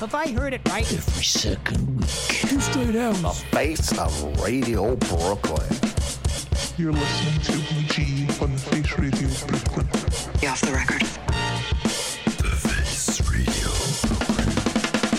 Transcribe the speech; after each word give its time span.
Have 0.00 0.14
I 0.14 0.28
heard 0.28 0.54
it 0.54 0.60
right? 0.68 0.84
Every 0.92 1.24
second 1.24 1.98
week. 1.98 2.08
Straight 2.08 2.94
out. 2.94 3.16
The 3.16 3.32
face 3.50 3.98
of 3.98 4.40
Radio 4.40 4.94
Brooklyn. 4.94 5.66
You're 6.78 6.92
listening 6.92 7.40
to 7.42 7.52
weeG 7.74 8.40
on 8.40 8.52
the 8.52 8.58
Face 8.58 8.96
Radio 8.96 9.28
Brooklyn. 9.48 9.88
Off 10.48 10.60
the 10.60 10.70
record. 10.72 11.02
The 12.38 12.54
Face 12.62 13.20
Radio 13.26 13.74
Brooklyn. 14.06 14.48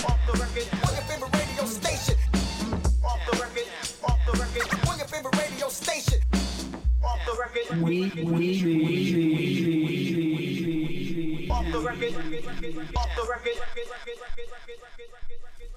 Off 0.07 0.21
the 0.27 0.33
record, 0.39 0.67
on 0.87 0.93
your 0.95 1.03
favorite 1.11 1.33
radio 1.35 1.65
station. 1.65 2.15
Off 3.03 3.19
the 3.29 3.35
record, 3.35 3.67
off 4.05 4.19
the 4.25 4.31
record, 4.39 4.67
on 4.87 4.95
your 4.97 5.07
favorite 5.07 5.37
radio 5.37 5.67
station. 5.67 6.19
Off 7.03 7.19
the 7.25 7.35
record. 7.35 7.67
We, 7.83 8.13
we, 8.15 8.23
we, 8.23 8.63
we, 8.63 9.11
we. 11.35 11.49
Off 11.51 11.65
the 11.69 11.79
record, 11.81 12.15
off 12.95 13.09
the 13.17 13.23
record. 13.29 13.59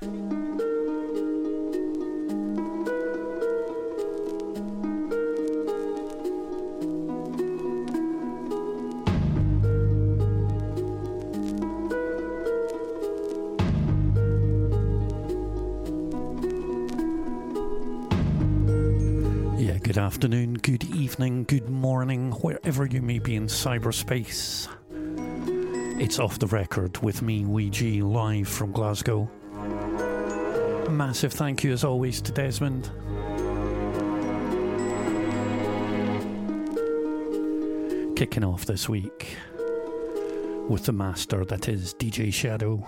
Yeah, 0.03 0.09
good 19.79 19.99
afternoon, 19.99 20.55
good 20.55 20.83
evening, 20.83 21.45
good 21.45 21.69
morning, 21.69 22.33
wherever 22.33 22.87
you 22.87 23.01
may 23.03 23.21
be 23.21 23.37
in 23.37 23.47
cyberspace. 23.47 24.67
It's 26.01 26.19
off 26.19 26.41
the 26.41 26.49
record 26.49 26.99
with 26.99 27.23
me, 27.23 27.45
weeG, 27.45 28.03
live 28.03 28.49
from 28.49 28.73
Glasgow. 28.73 29.31
Massive 30.93 31.33
thank 31.33 31.65
you, 31.65 31.73
as 31.73 31.85
always, 31.85 32.21
to 32.21 32.33
Desmond. 32.33 32.91
Kicking 38.15 38.45
off 38.45 38.67
this 38.67 38.91
week 38.91 39.37
with 40.69 40.85
the 40.85 40.93
master 40.93 41.47
that 41.47 41.69
is 41.69 41.95
DJ 41.95 42.33
Shadow. 42.33 42.87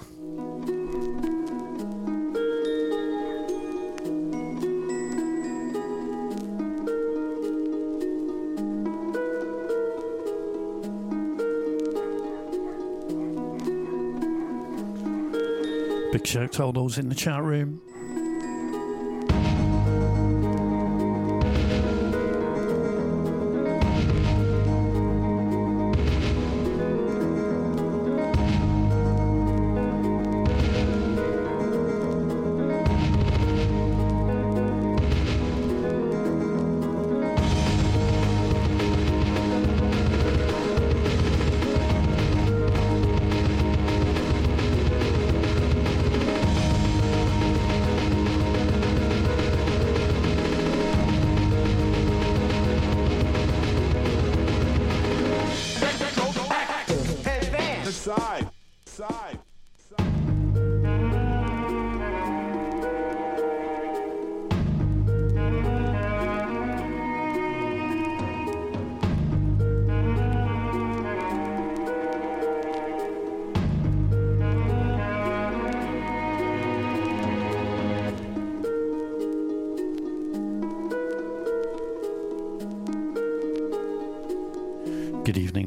Big 16.13 16.27
shout 16.27 16.53
to 16.53 16.63
all 16.63 16.73
those 16.73 16.99
in 16.99 17.09
the 17.09 17.15
chat 17.15 17.43
room. 17.43 17.81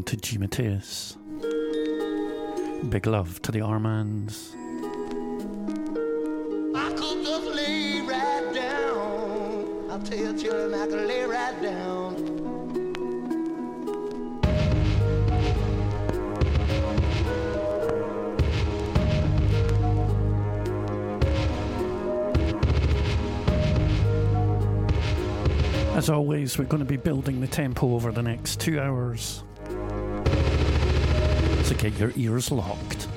To 0.07 0.15
G. 0.15 0.38
Matthias. 0.38 1.18
Big 2.88 3.06
love 3.06 3.42
to 3.42 3.51
the 3.51 3.59
Armands. 3.59 4.56
I 6.74 6.94
could 6.95 7.25
just 7.25 7.48
lay 7.48 8.00
right 8.00 8.54
down. 8.54 9.92
I'll 9.92 10.00
tell 10.00 10.18
you, 10.18 10.38
children, 10.38 10.74
I 10.74 10.88
could 10.88 11.07
lay 11.07 11.24
right 11.24 11.62
down. 11.62 12.38
As 25.98 26.10
As 26.10 26.10
always, 26.10 26.57
we're 26.57 26.63
going 26.63 26.80
to 26.80 26.86
be 26.86 26.95
building 26.95 27.42
the 27.42 27.48
tempo 27.48 27.94
over 27.94 28.13
the 28.13 28.24
next 28.24 28.62
two 28.62 28.80
hours. 28.80 29.44
So 31.68 31.75
get 31.75 32.00
your 32.00 32.14
ears 32.16 32.50
locked. 32.50 33.10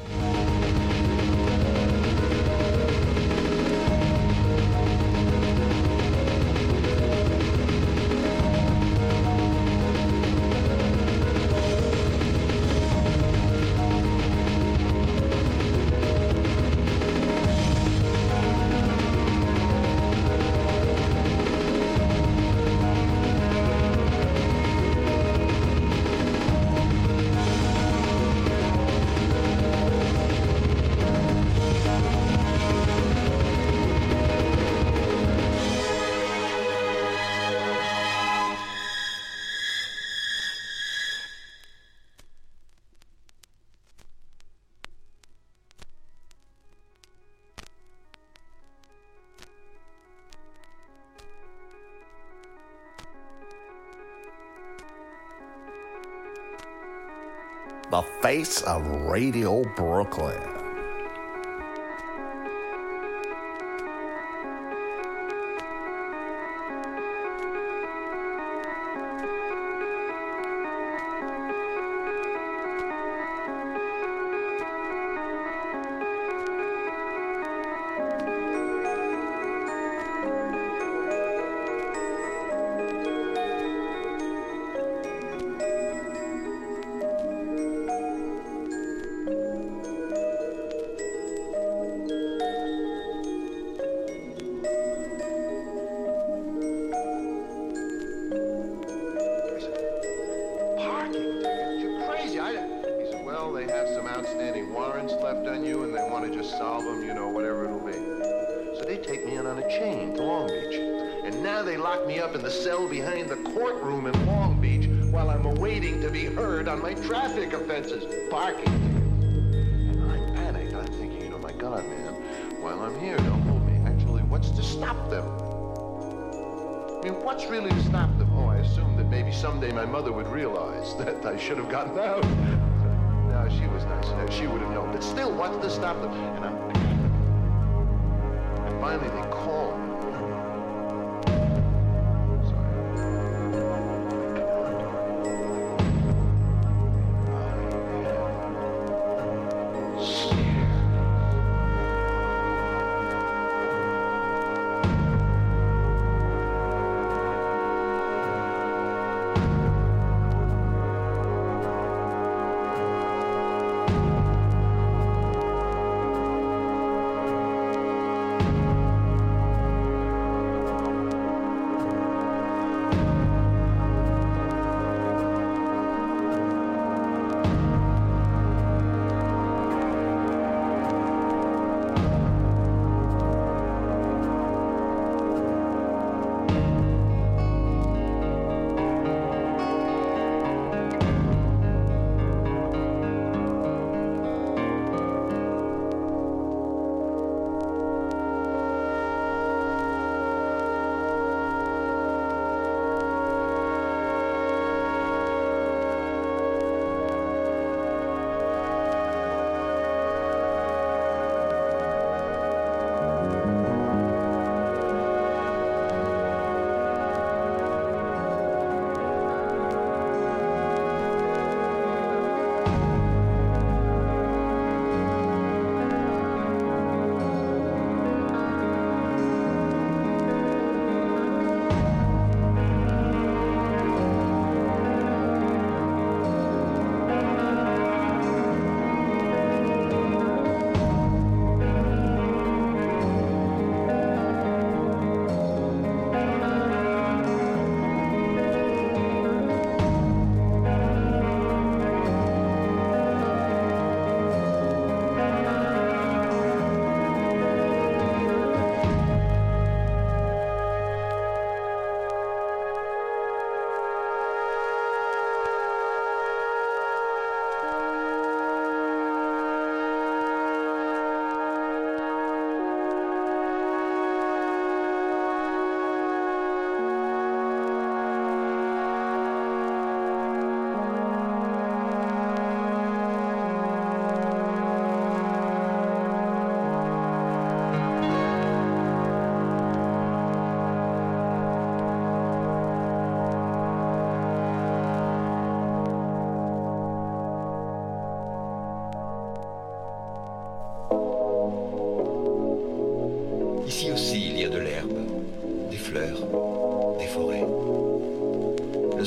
Face 58.30 58.62
of 58.62 58.86
Radio 59.10 59.64
Brooklyn. 59.74 60.59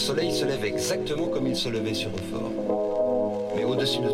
Soleil 0.04 0.34
se 0.34 0.44
lève 0.44 0.66
exactement 0.66 1.28
comme 1.28 1.48
il 1.48 1.56
se 1.56 1.70
levait 1.70 1.94
sur 1.94 2.10
Euphore. 2.10 3.54
Mais 3.56 3.64
au-dessus 3.64 4.02
de 4.02 4.10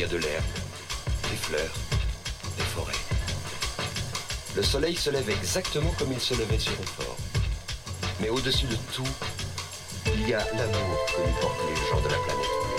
y 0.00 0.04
a 0.04 0.06
de 0.06 0.16
l'air, 0.16 0.42
des 1.30 1.36
fleurs, 1.36 1.74
des 2.56 2.64
forêts. 2.64 2.94
Le 4.56 4.62
soleil 4.62 4.96
se 4.96 5.10
lève 5.10 5.28
exactement 5.28 5.90
comme 5.98 6.10
il 6.10 6.20
se 6.20 6.32
levait 6.32 6.58
sur 6.58 6.72
Euphore. 6.72 7.18
Mais 8.18 8.30
au-dessus 8.30 8.64
de 8.64 8.76
tout, 8.94 9.06
il 10.06 10.26
y 10.26 10.32
a 10.32 10.38
l'amour 10.38 11.06
que 11.06 11.20
nous 11.20 11.34
portent 11.42 11.60
les 11.68 11.76
gens 11.90 12.00
de 12.00 12.08
la 12.08 12.18
planète. 12.18 12.69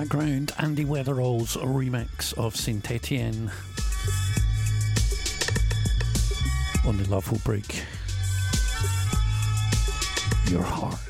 Background, 0.00 0.52
Andy 0.58 0.84
Weatherall's 0.84 1.56
remix 1.56 2.36
of 2.36 2.54
Saint 2.54 2.90
Etienne 2.90 3.50
on 6.86 6.98
the 6.98 7.08
Love 7.08 7.32
Will 7.32 7.40
Break 7.46 7.82
Your 10.50 10.62
Heart. 10.62 11.05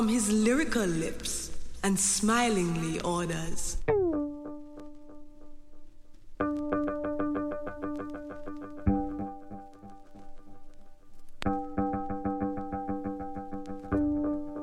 From 0.00 0.08
his 0.08 0.32
lyrical 0.32 0.86
lips 0.86 1.50
and 1.84 2.00
smilingly 2.00 3.02
orders. 3.02 3.76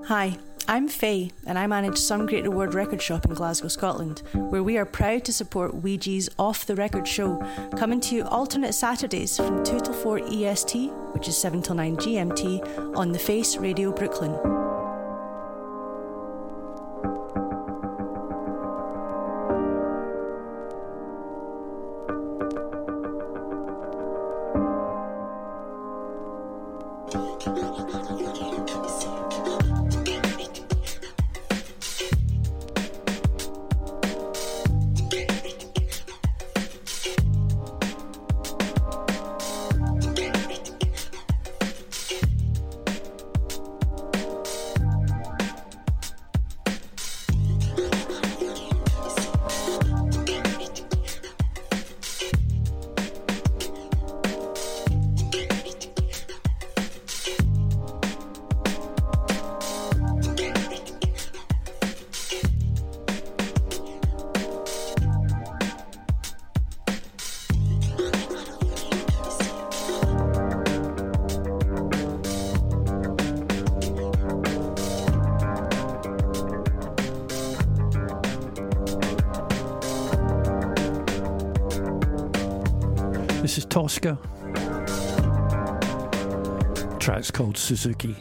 Hi, 0.07 0.39
I'm 0.67 0.87
Faye, 0.87 1.29
and 1.45 1.59
I 1.59 1.67
manage 1.67 1.99
Some 1.99 2.25
Great 2.25 2.45
Reward 2.45 2.73
Record 2.73 2.99
Shop 2.99 3.23
in 3.23 3.35
Glasgow, 3.35 3.67
Scotland, 3.67 4.23
where 4.33 4.63
we 4.63 4.75
are 4.79 4.85
proud 4.85 5.23
to 5.25 5.33
support 5.33 5.83
weeG's 5.83 6.29
Off 6.39 6.65
the 6.65 6.75
Record 6.75 7.07
show, 7.07 7.37
coming 7.77 7.99
to 7.99 8.15
you 8.15 8.23
alternate 8.23 8.73
Saturdays 8.73 9.37
from 9.37 9.63
2 9.63 9.81
till 9.81 9.93
4 9.93 10.19
EST, 10.33 10.89
which 11.11 11.27
is 11.27 11.37
7 11.37 11.61
till 11.61 11.75
9 11.75 11.95
GMT, 11.97 12.97
on 12.97 13.11
The 13.11 13.19
Face 13.19 13.57
Radio 13.57 13.91
Brooklyn. 13.91 14.56
Is 83.87 83.99
Track's 86.99 87.31
called 87.31 87.57
Suzuki. 87.57 88.17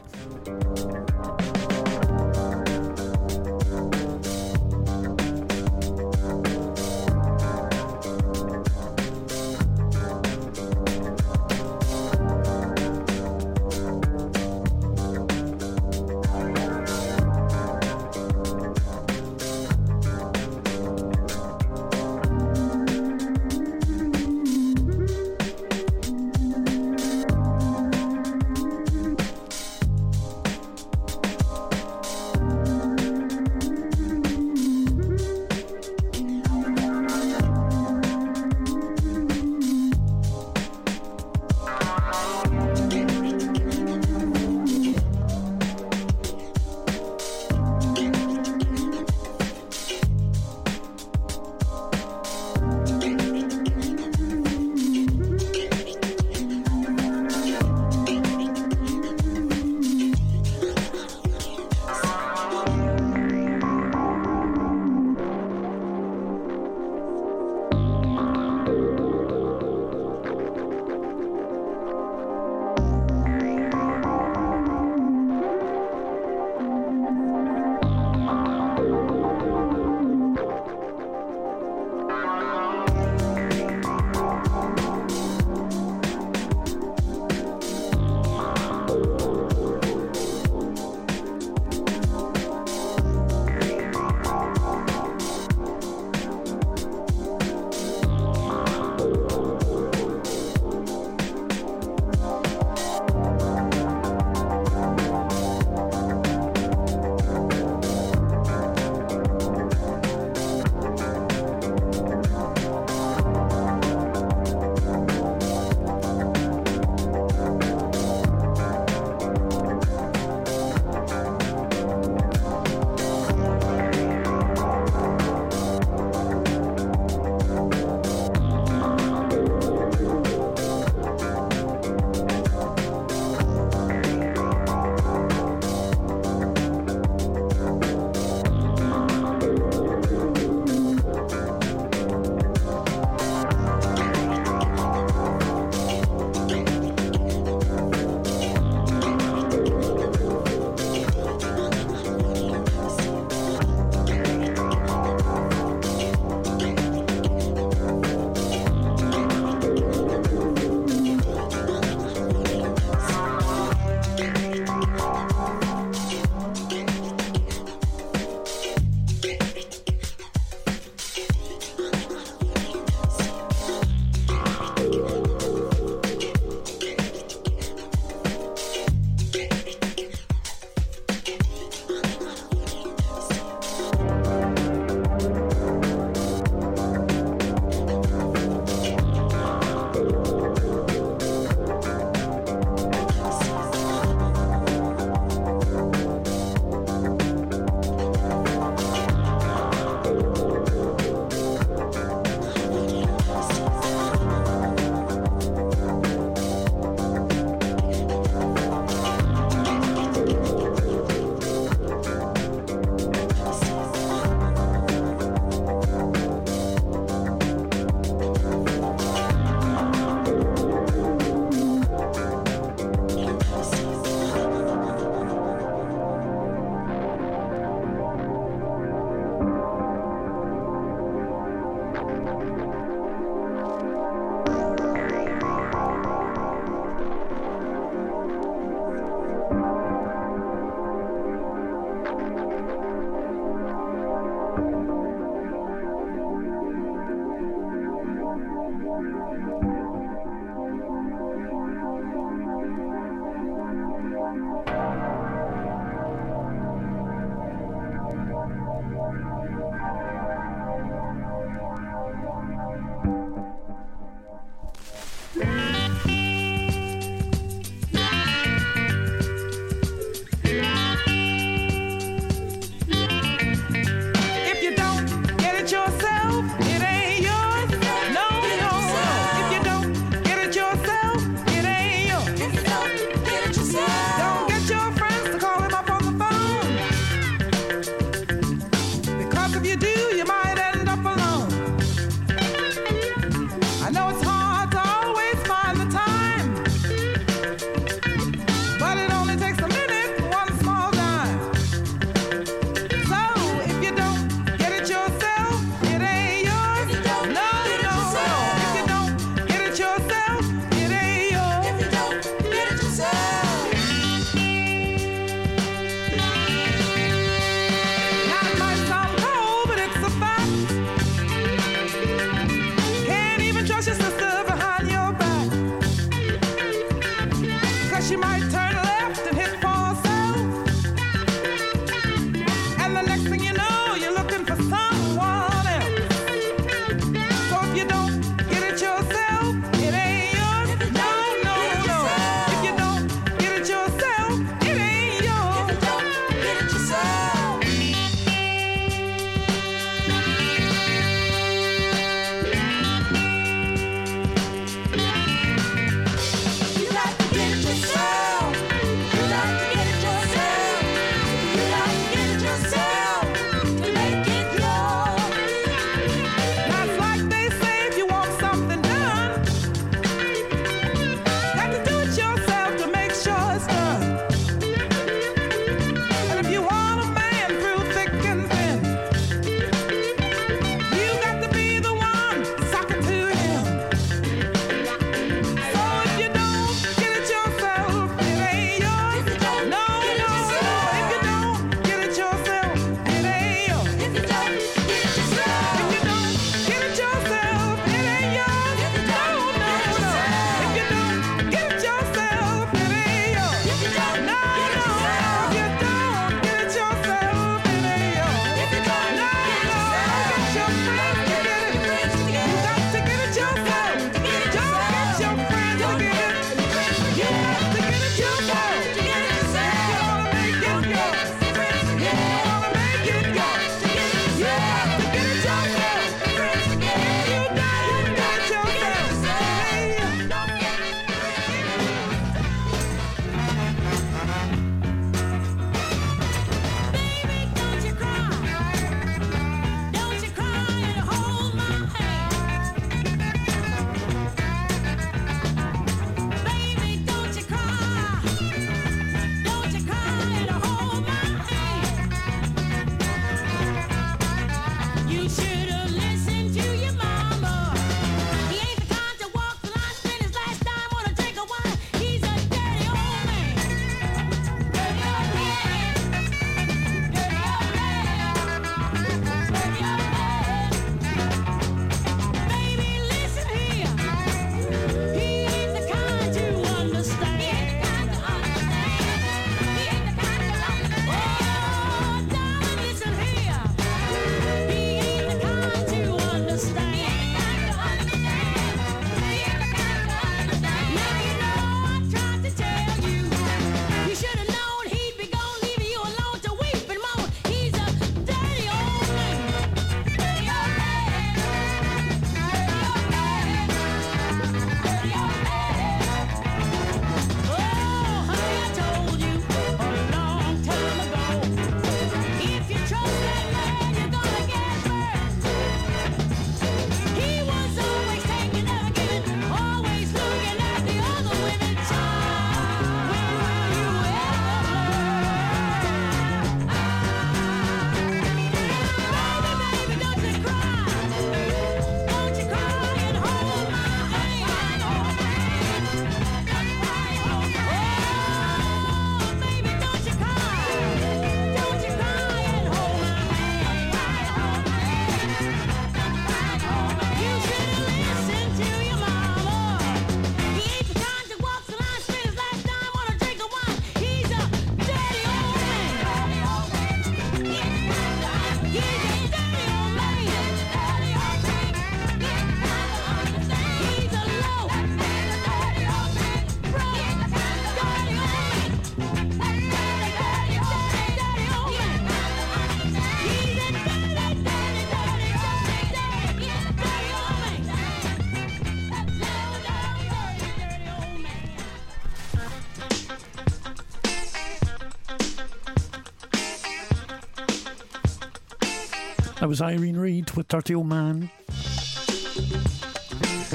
That 589.46 589.50
was 589.50 589.62
Irene 589.62 589.96
Reid 589.96 590.32
with 590.32 590.48
Dirty 590.48 590.74
Old 590.74 590.88
Man. 590.88 591.30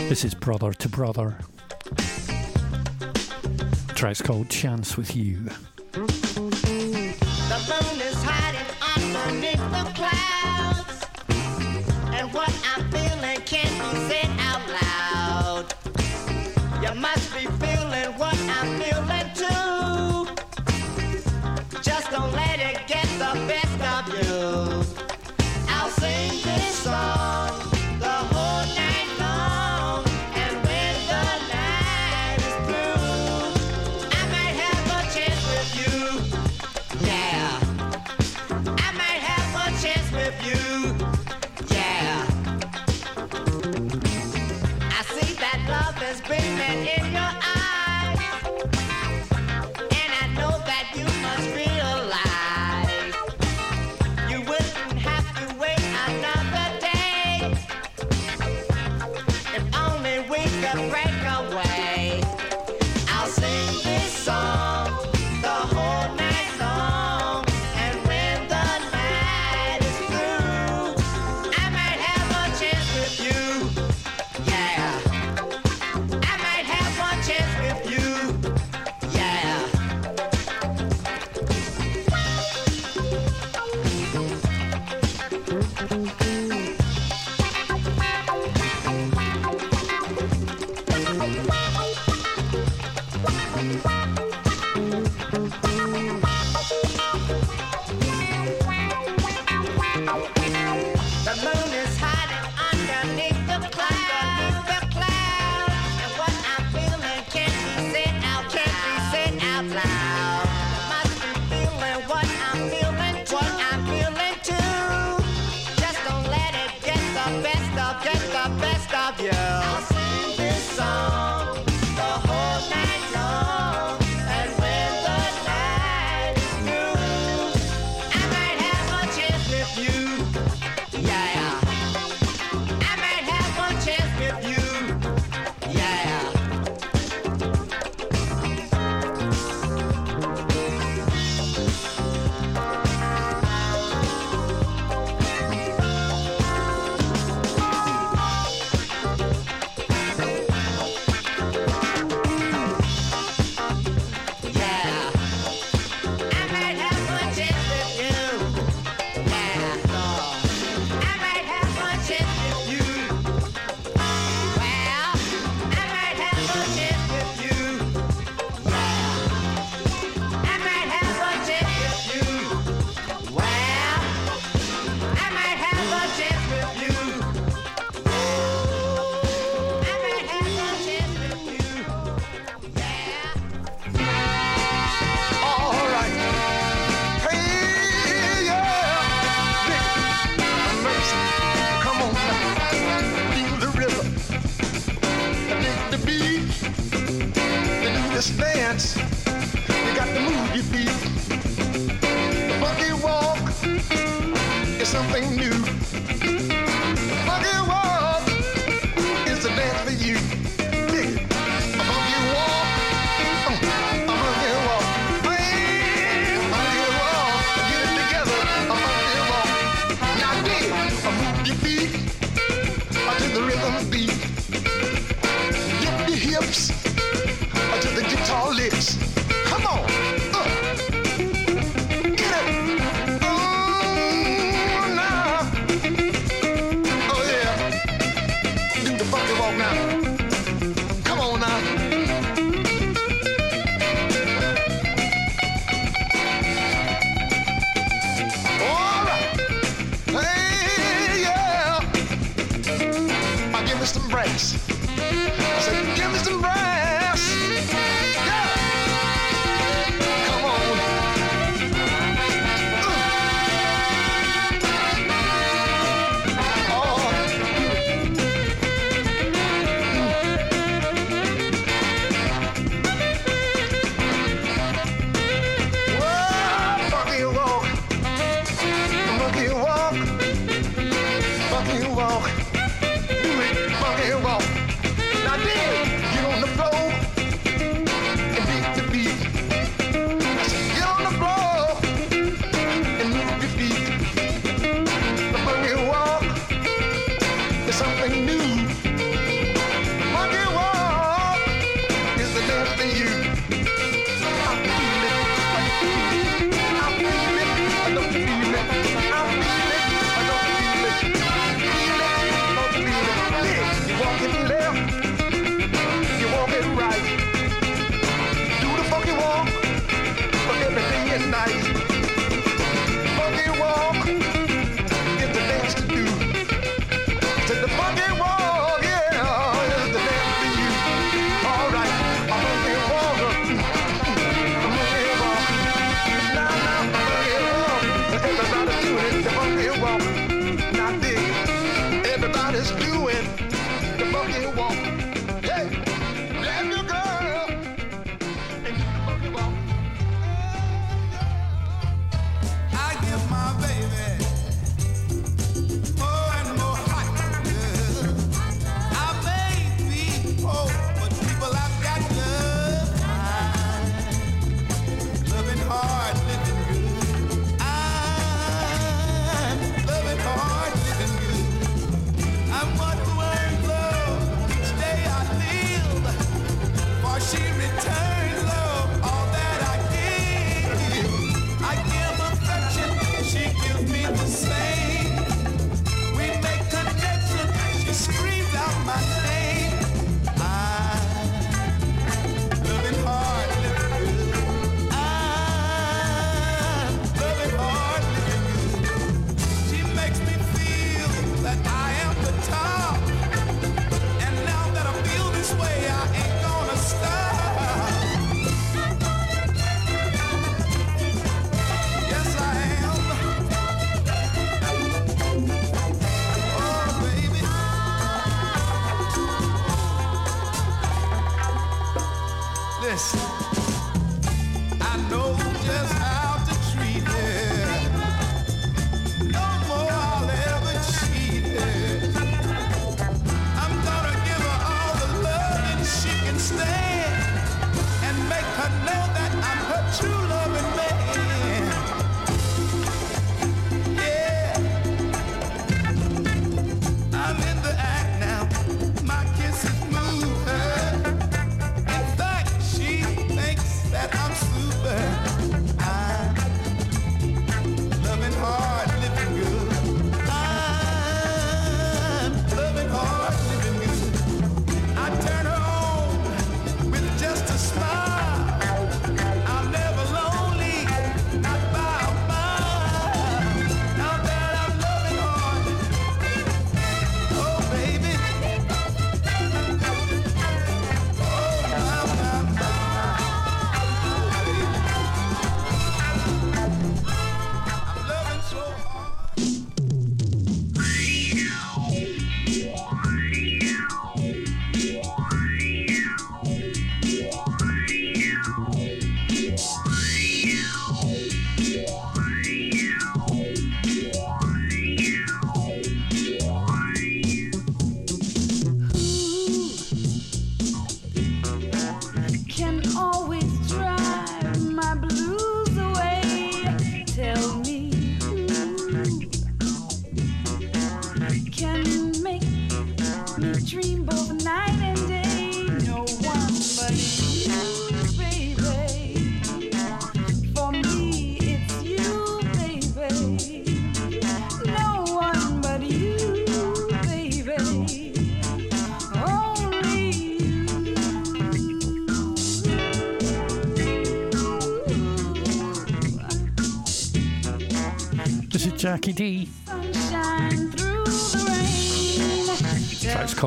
This 0.08 0.24
is 0.24 0.34
Brother 0.34 0.72
to 0.72 0.88
Brother. 0.88 1.38
Track's 3.90 4.22
called 4.22 4.50
Chance 4.50 4.96
with 4.96 5.18
You. 5.18 5.50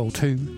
Soul 0.05 0.11
2 0.11 0.54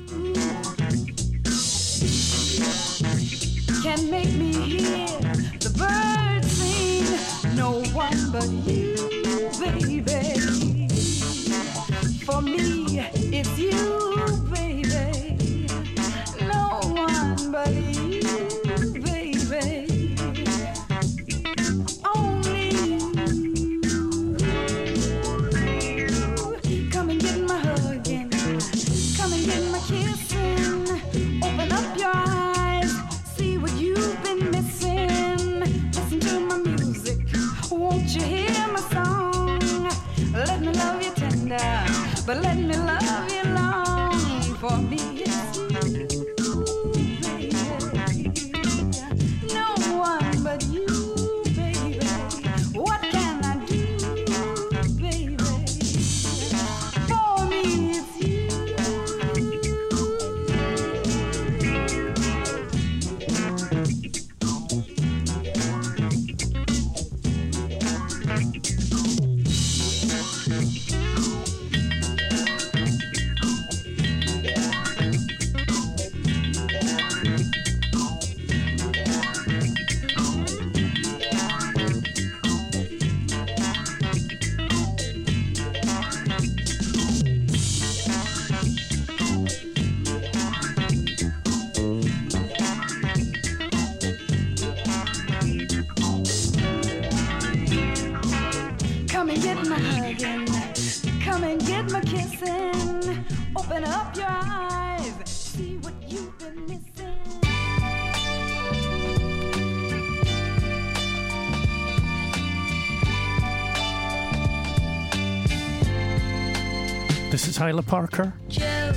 Hyla 117.56 117.82
Parker. 117.82 118.34
Joe. 118.48 118.92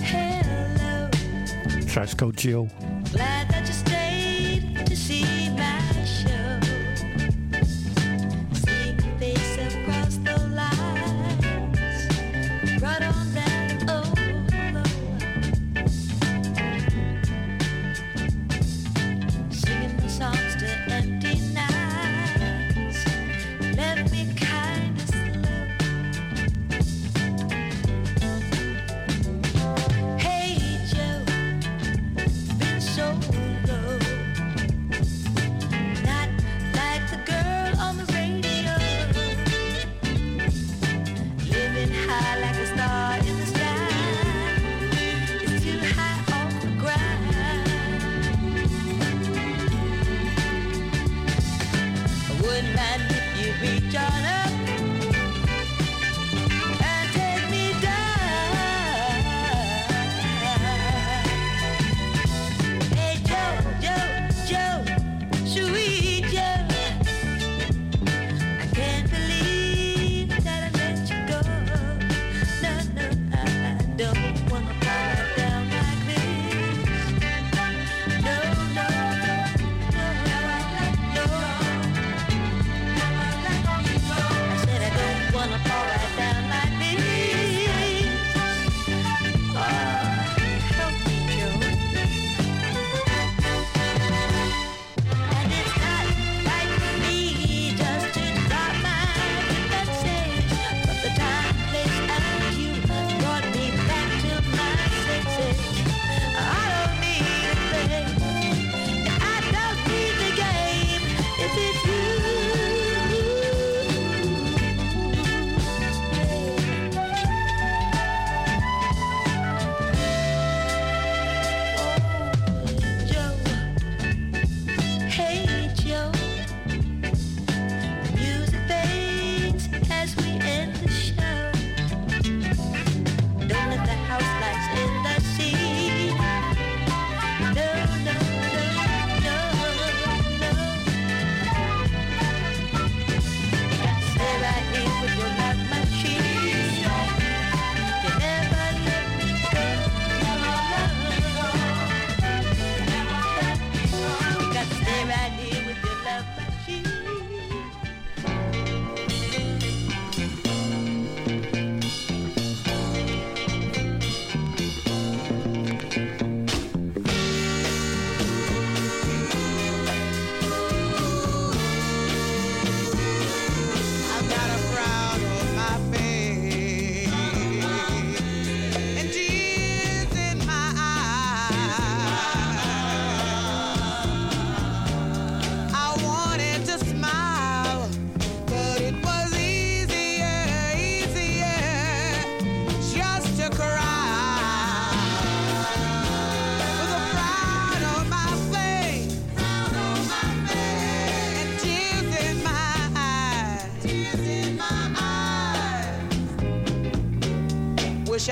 Hello. 0.00 1.10
Track's 1.86 2.14
called 2.14 2.36
Jill. 2.36 2.68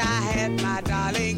I 0.02 0.20
had 0.34 0.60
my 0.60 0.80
darling 0.82 1.31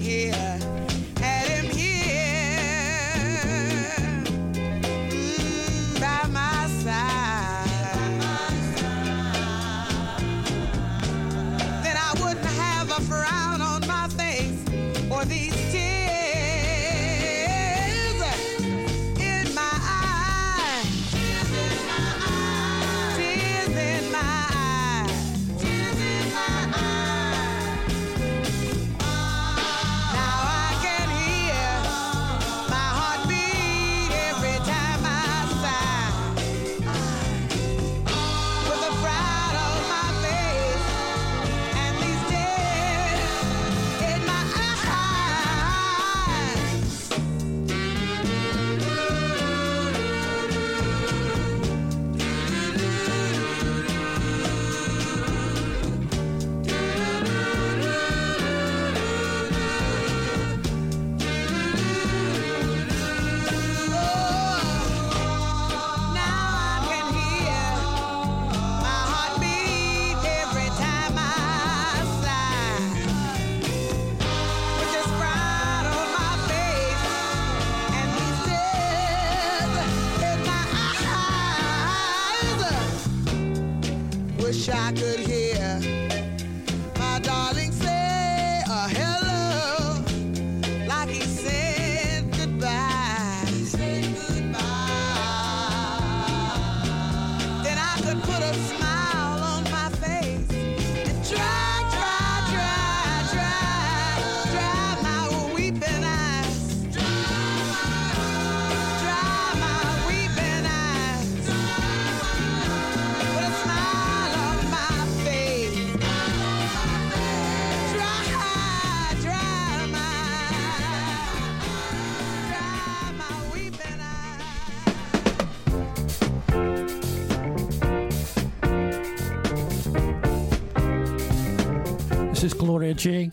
Gloria 133.05 133.31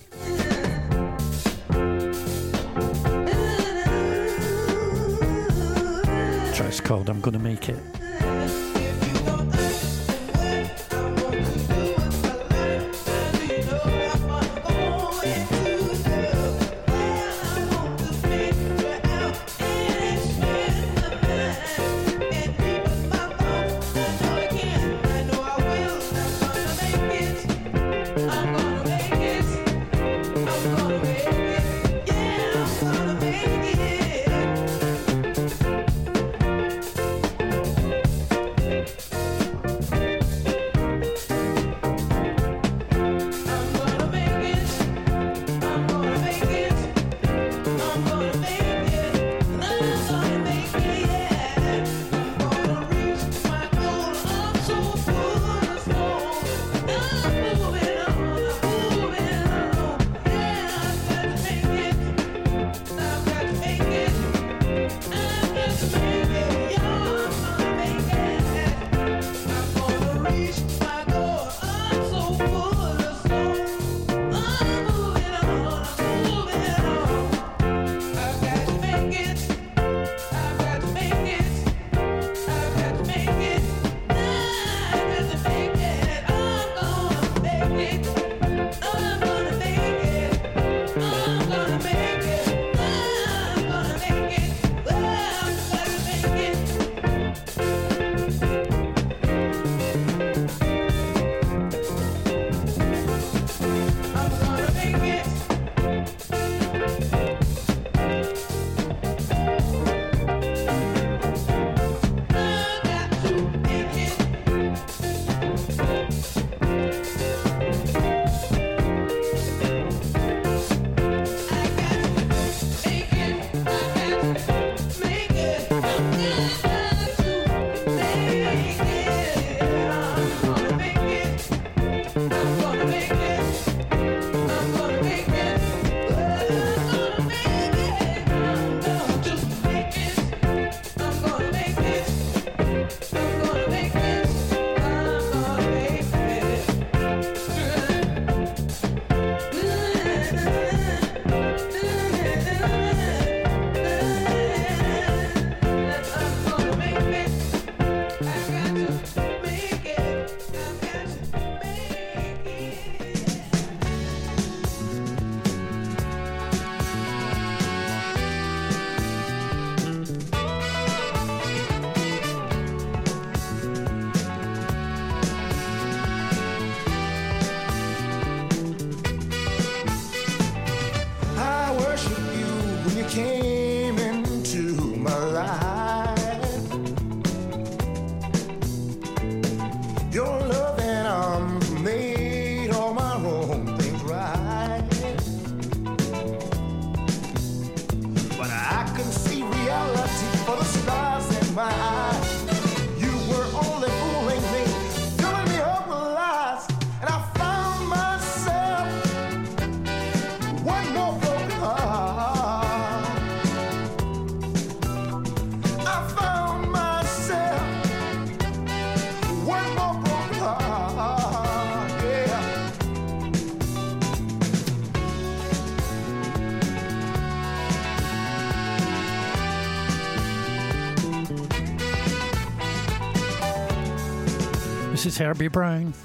This 235.02 235.14
is 235.16 235.18
Herbie 235.18 235.48
Brown. 235.48 235.96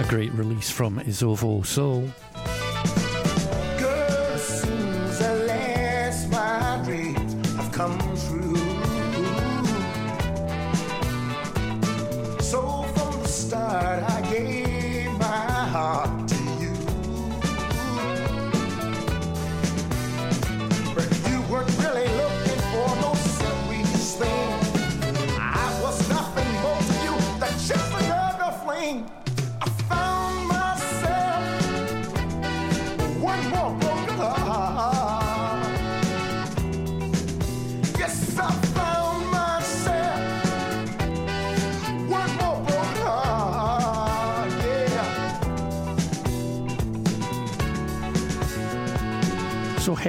A 0.00 0.06
great 0.08 0.32
release 0.32 0.70
from 0.70 0.98
Isovo 1.00 1.60
Soul. 1.60 2.08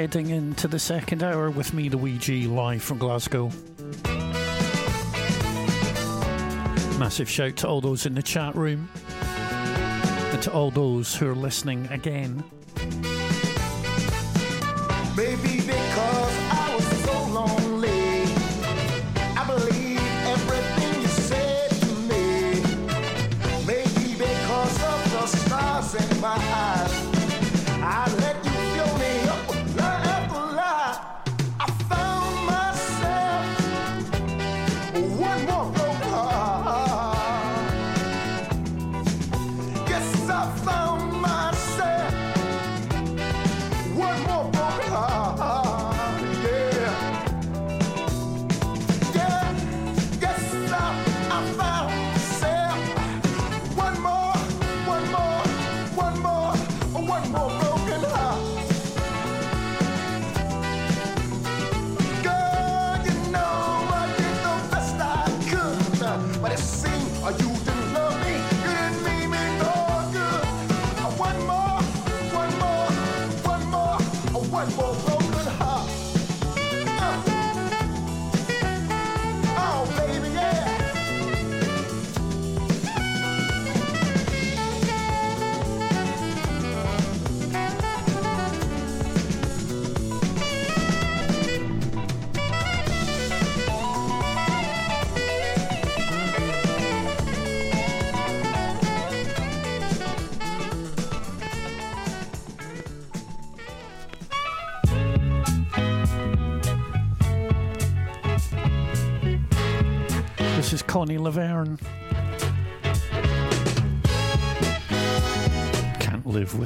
heading 0.07 0.29
into 0.29 0.69
the 0.69 0.79
second 0.79 1.21
hour 1.21 1.49
with 1.49 1.73
me, 1.73 1.89
weeG, 1.89 2.49
live 2.49 2.81
from 2.81 2.97
Glasgow. 2.97 3.51
Massive 6.97 7.29
shout 7.29 7.57
to 7.57 7.67
all 7.67 7.81
those 7.81 8.05
in 8.05 8.15
the 8.15 8.23
chat 8.23 8.55
room 8.55 8.87
and 9.19 10.41
to 10.41 10.49
all 10.53 10.71
those 10.71 11.13
who 11.13 11.27
are 11.27 11.35
listening 11.35 11.87
again. 11.87 12.41
Maybe 15.17 15.57
because 15.57 16.37
I 16.51 16.73
was 16.73 16.87
so 17.03 17.23
lonely, 17.25 18.23
I 19.35 19.43
believe 19.45 19.99
everything 20.25 21.01
you 21.01 21.07
said 21.09 21.69
to 21.69 21.87
me. 22.07 22.61
Maybe 23.67 24.13
because 24.13 24.83
of 24.83 25.11
the 25.11 25.27
stars 25.27 25.95
in 25.95 26.21
my 26.21 26.29
eyes. 26.29 26.66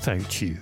without 0.01 0.41
you. 0.41 0.57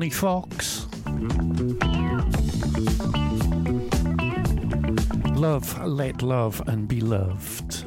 Tony 0.00 0.08
Fox. 0.08 0.86
Love, 5.36 5.86
let 5.86 6.22
love, 6.22 6.62
and 6.66 6.88
be 6.88 7.02
loved. 7.02 7.84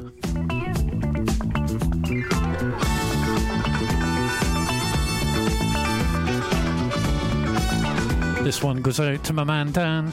This 8.44 8.62
one 8.62 8.80
goes 8.80 9.00
out 9.00 9.24
to 9.24 9.32
my 9.32 9.42
man 9.42 9.72
Dan. 9.72 10.12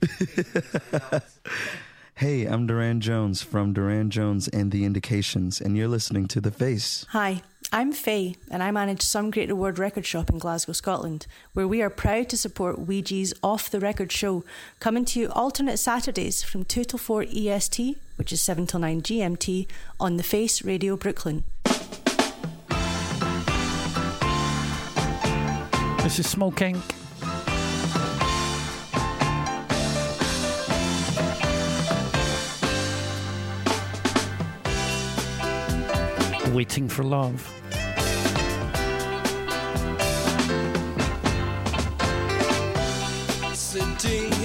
Hey, 2.20 2.44
I'm 2.44 2.66
Durand 2.66 3.00
Jones 3.00 3.40
from 3.40 3.72
Durand 3.72 4.12
Jones 4.12 4.46
and 4.46 4.70
the 4.70 4.84
Indications, 4.84 5.58
and 5.58 5.74
you're 5.74 5.88
listening 5.88 6.26
to 6.26 6.38
The 6.38 6.50
Face. 6.50 7.06
Hi, 7.12 7.40
I'm 7.72 7.92
Faye, 7.92 8.34
and 8.50 8.62
I 8.62 8.70
manage 8.70 9.00
Some 9.00 9.30
Great 9.30 9.48
Reward 9.48 9.78
Record 9.78 10.04
Shop 10.04 10.28
in 10.28 10.38
Glasgow, 10.38 10.74
Scotland, 10.74 11.26
where 11.54 11.66
we 11.66 11.80
are 11.80 11.88
proud 11.88 12.28
to 12.28 12.36
support 12.36 12.86
weeG's 12.86 13.32
Off 13.42 13.70
the 13.70 13.80
Record 13.80 14.12
show, 14.12 14.44
coming 14.80 15.06
to 15.06 15.18
you 15.18 15.30
alternate 15.30 15.78
Saturdays 15.78 16.42
from 16.42 16.66
2 16.66 16.84
till 16.84 16.98
4 16.98 17.24
EST, 17.34 17.96
which 18.16 18.34
is 18.34 18.42
7 18.42 18.66
till 18.66 18.80
9 18.80 19.00
GMT, 19.00 19.66
on 19.98 20.18
The 20.18 20.22
Face 20.22 20.62
Radio 20.62 20.98
Brooklyn. 20.98 21.44
This 26.02 26.18
is 26.18 26.28
Smoking. 26.28 26.82
without 26.82 27.09
Waiting 36.52 36.88
for 36.88 37.04
Love. 37.04 37.46
Sitting 43.54 44.39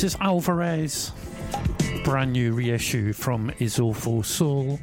This 0.00 0.14
is 0.14 0.20
Alvarez, 0.22 1.12
brand 2.04 2.32
new 2.32 2.54
reissue 2.54 3.12
from 3.12 3.50
Izipho 3.60 4.24
Soul. 4.24 4.80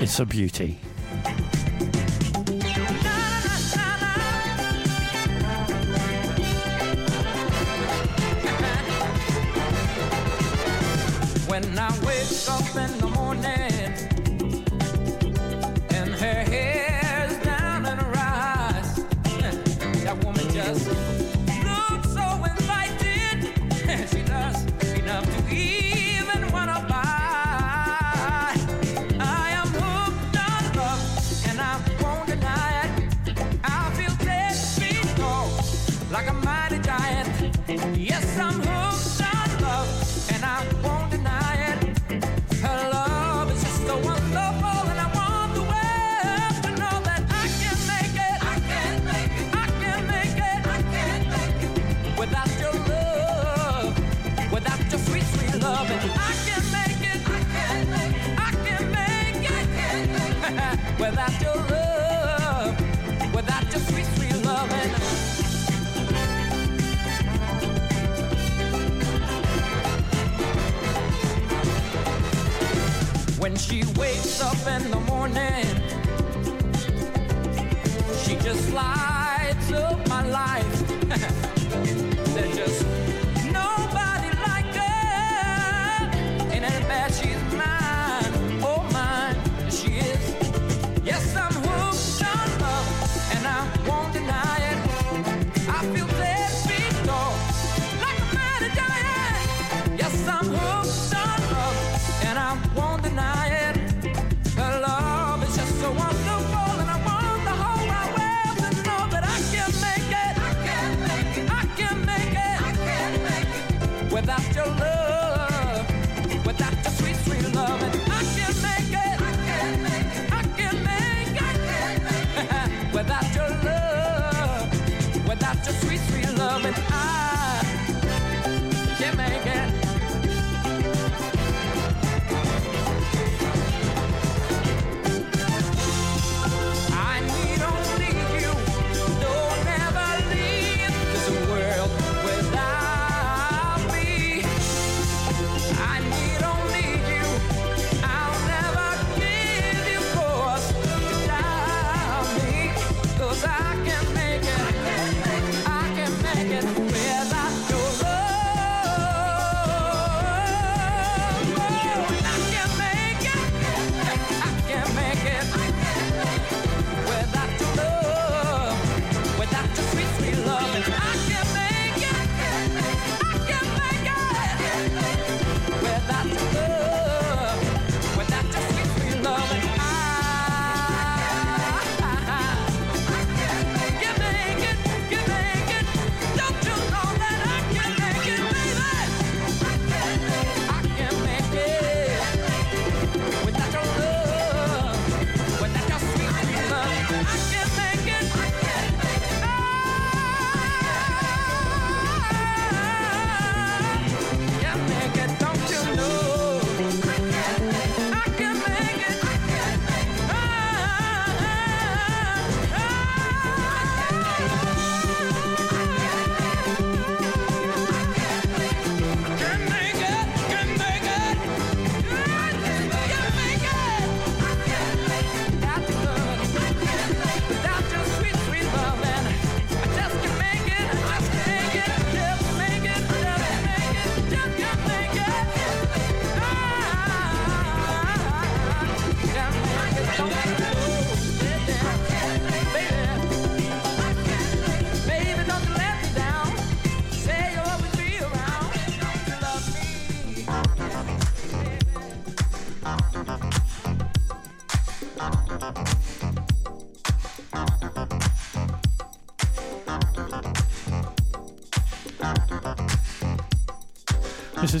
It's 0.00 0.18
a 0.18 0.24
beauty. 0.24 0.80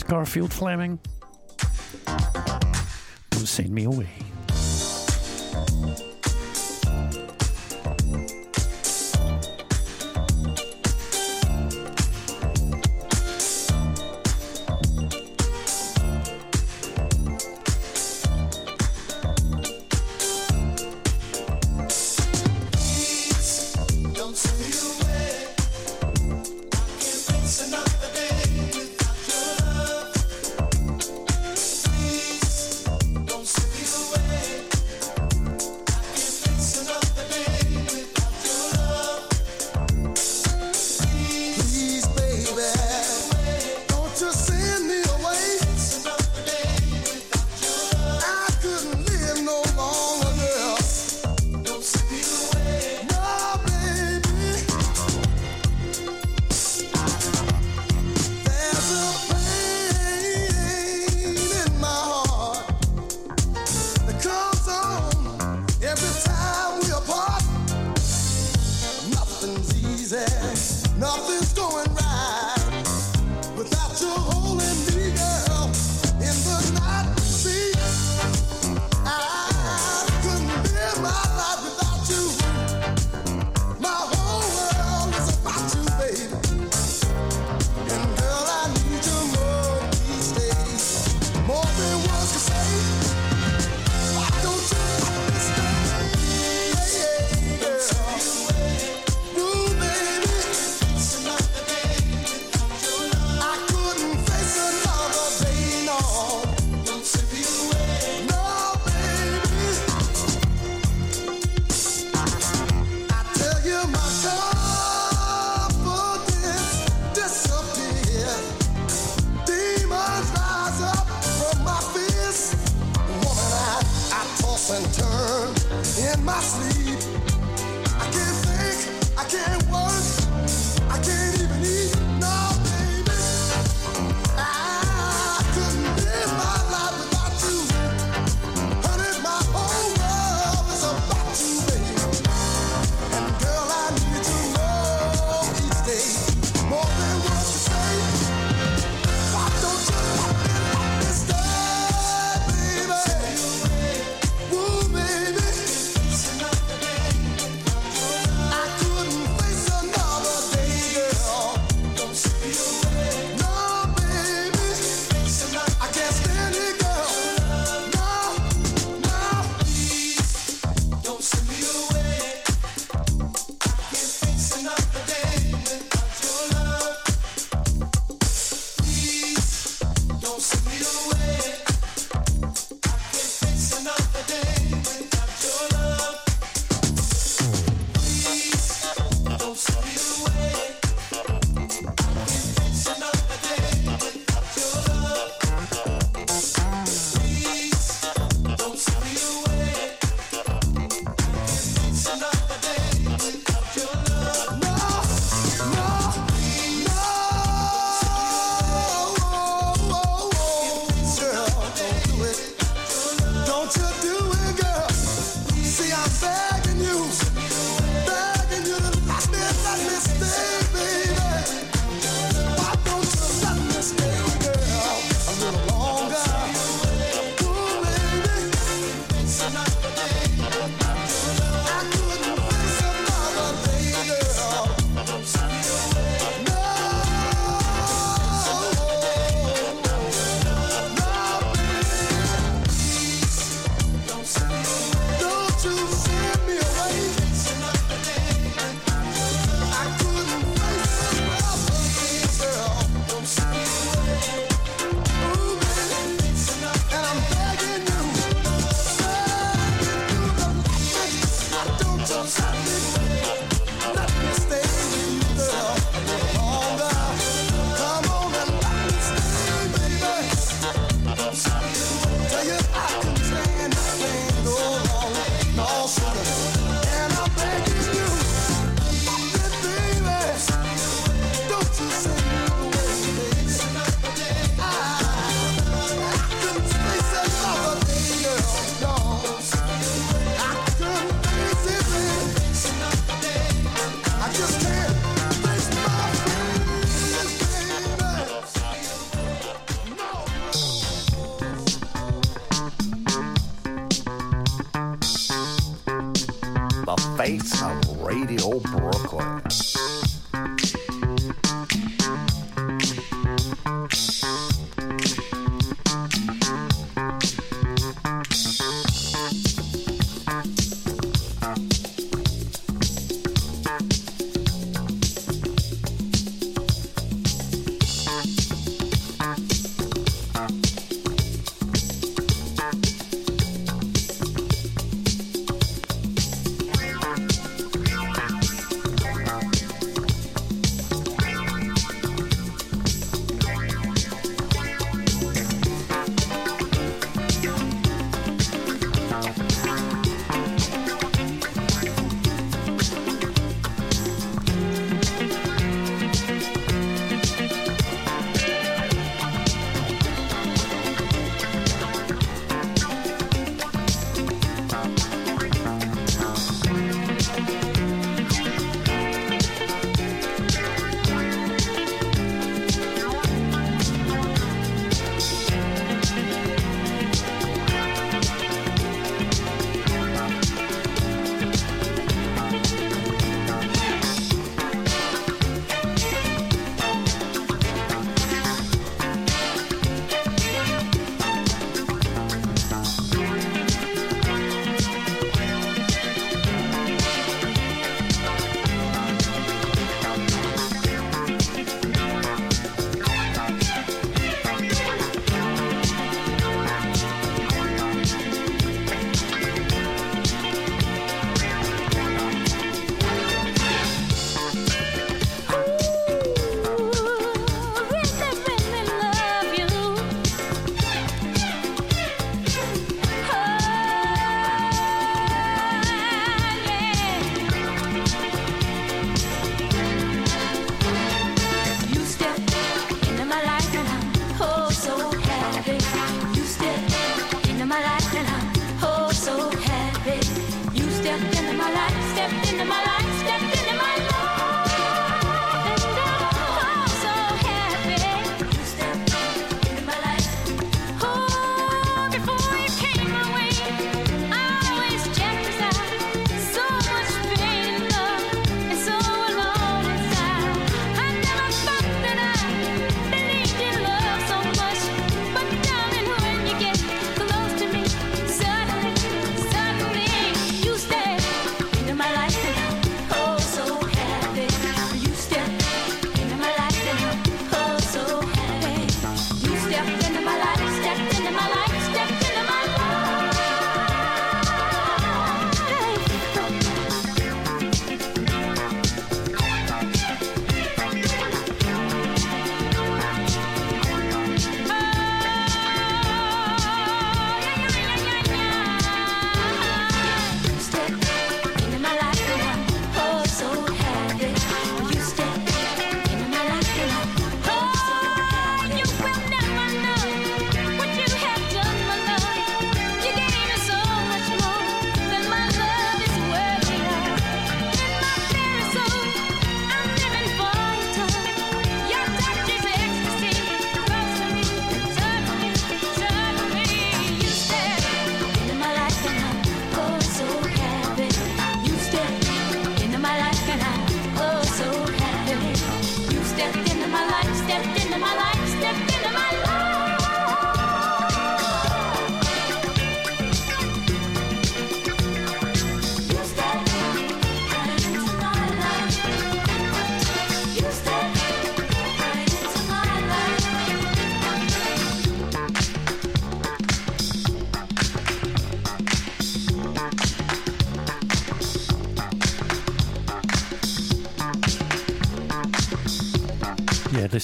Garfield 0.06 0.52
Fleming. 0.52 0.98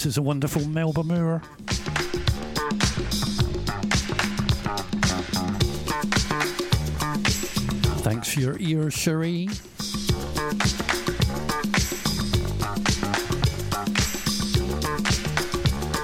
This 0.01 0.13
is 0.13 0.17
a 0.17 0.23
wonderful 0.23 0.67
Melba 0.67 1.05
Moore. 1.05 1.43
Thanks 8.01 8.33
for 8.33 8.41
your 8.41 8.57
ear, 8.61 8.91
Cherie. 8.91 9.51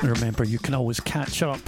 Remember, 0.02 0.44
you 0.44 0.59
can 0.59 0.74
always 0.74 1.01
catch 1.01 1.43
up 1.43 1.60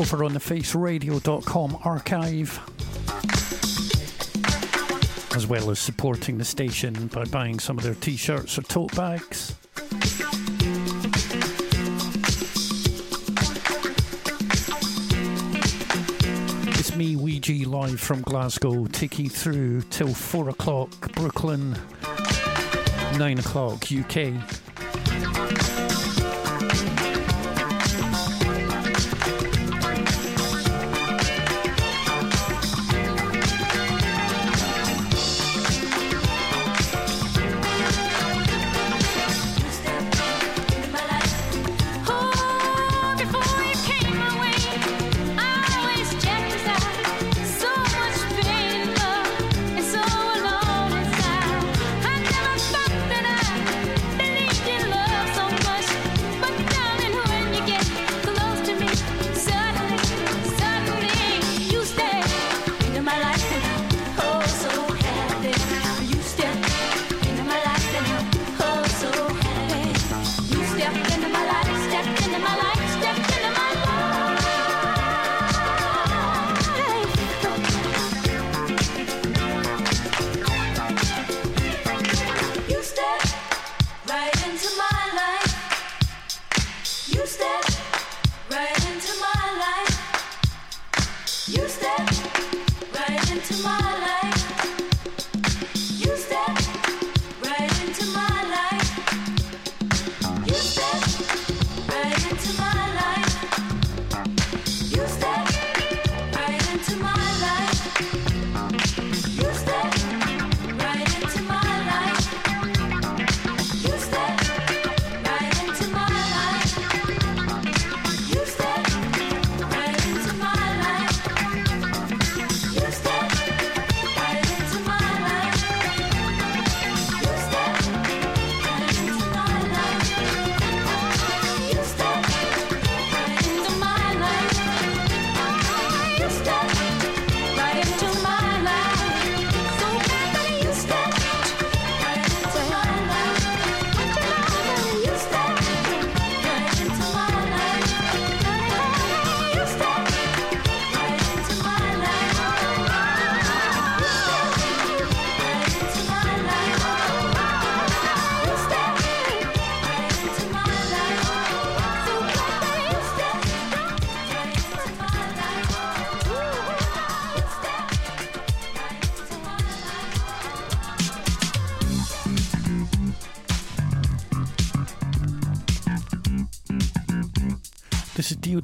over 0.00 0.24
on 0.24 0.32
the 0.34 0.40
faceradio.com 0.40 1.78
archive, 1.84 2.58
as 5.36 5.46
well 5.46 5.70
as 5.70 5.78
supporting 5.78 6.38
the 6.38 6.44
station 6.44 7.06
by 7.06 7.24
buying 7.26 7.60
some 7.60 7.78
of 7.78 7.84
their 7.84 7.94
t 7.94 8.16
shirts 8.16 8.58
or 8.58 8.62
tote 8.62 8.92
bags. 8.96 9.54
Live 17.50 17.98
from 17.98 18.22
Glasgow, 18.22 18.86
take 18.86 19.18
you 19.18 19.28
through 19.28 19.82
till 19.90 20.14
4 20.14 20.50
o'clock 20.50 21.12
Brooklyn, 21.14 21.76
9 23.18 23.38
o'clock 23.40 23.90
UK. 23.90 24.34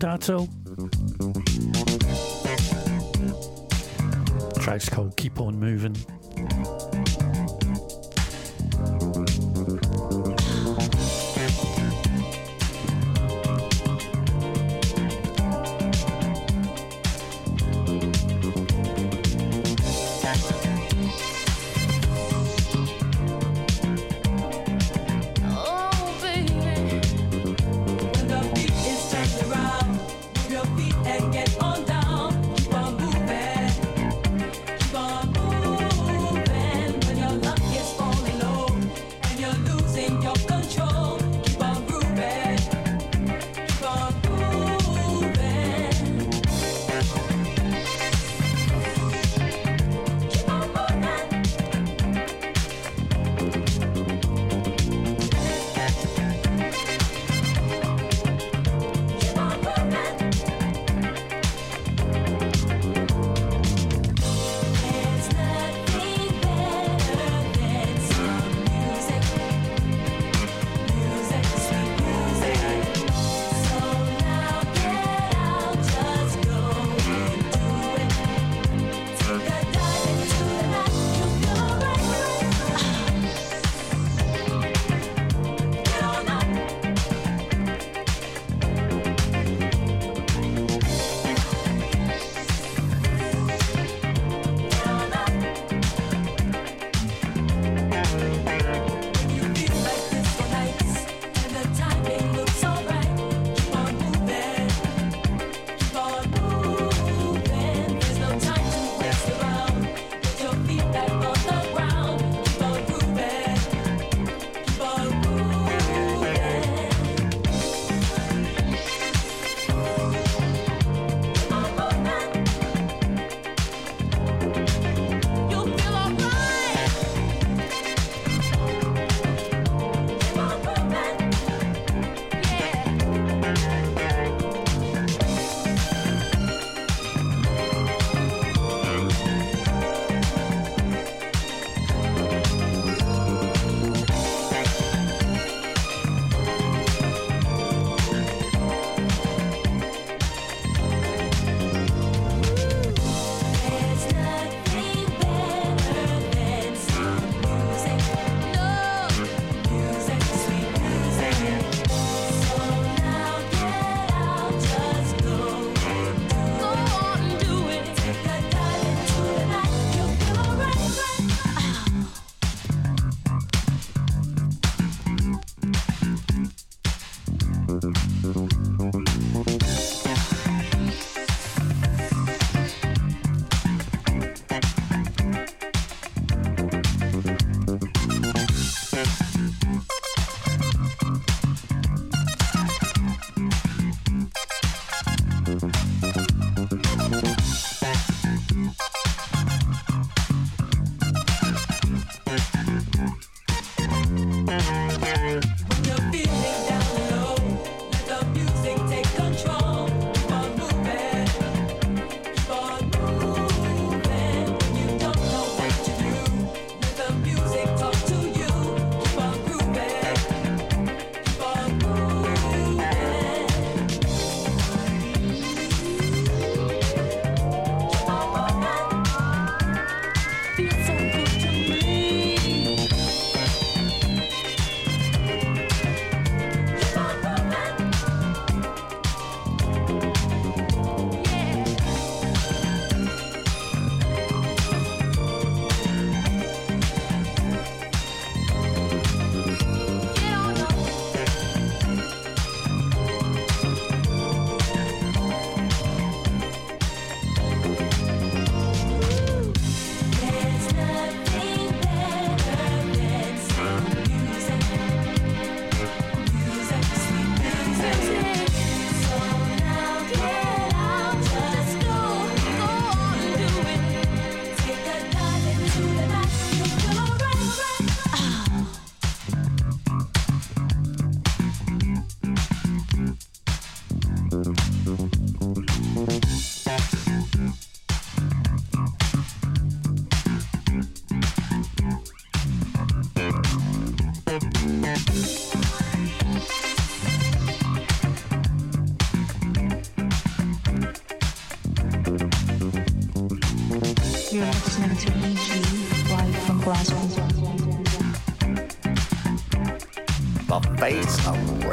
that 0.07 0.23
so? 0.23 0.49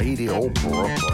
Lady 0.03 0.27
Old 0.27 0.53
Brooklyn. 0.55 1.12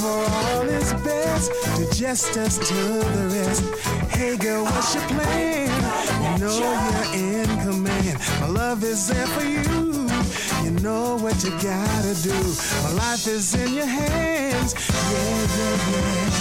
for 0.00 0.06
all 0.08 0.62
is 0.62 0.92
best, 1.04 1.52
to 1.76 1.84
just 1.94 2.36
us 2.38 2.56
to 2.56 2.74
the 2.74 3.24
rest. 3.36 3.62
Hey 4.10 4.36
girl, 4.36 4.64
what's 4.64 4.94
your 4.94 5.06
plan? 5.08 5.68
You 6.24 6.38
know 6.44 6.58
you're 6.58 7.10
in 7.28 7.48
command. 7.60 8.18
My 8.40 8.48
love 8.48 8.82
is 8.82 9.08
there 9.08 9.26
for 9.26 9.44
you. 9.44 10.08
You 10.64 10.70
know 10.80 11.16
what 11.16 11.44
you 11.44 11.50
gotta 11.50 12.14
do. 12.22 12.38
My 12.84 12.92
life 13.04 13.26
is 13.26 13.54
in 13.54 13.74
your 13.74 13.86
hands. 13.86 14.74
Yeah, 14.74 15.46
yeah, 15.58 16.28
yeah. 16.28 16.39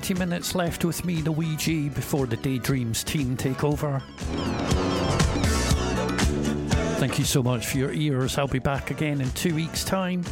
20 0.00 0.14
minutes 0.14 0.54
left 0.54 0.82
with 0.82 1.04
me, 1.04 1.20
the 1.20 1.30
weeG, 1.30 1.94
before 1.94 2.26
the 2.26 2.38
Daydreams 2.38 3.04
team 3.04 3.36
take 3.36 3.62
over. 3.62 4.00
Thank 6.96 7.18
you 7.18 7.26
so 7.26 7.42
much 7.42 7.66
for 7.66 7.76
your 7.76 7.92
ears. 7.92 8.38
I'll 8.38 8.48
be 8.48 8.60
back 8.60 8.90
again 8.90 9.20
in 9.20 9.30
two 9.32 9.54
weeks' 9.54 9.84
time. 9.84 10.24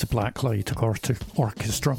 The 0.00 0.06
Blacklight 0.06 0.82
Orta- 0.82 1.16
Orchestra. 1.36 1.94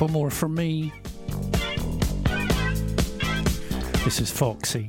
Couple 0.00 0.14
more 0.14 0.30
from 0.30 0.54
me. 0.54 0.90
This 4.02 4.18
is 4.18 4.30
Foxy. 4.30 4.88